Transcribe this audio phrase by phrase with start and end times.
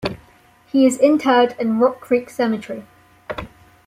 [0.71, 2.87] He is interred in Rock Creek Cemetery.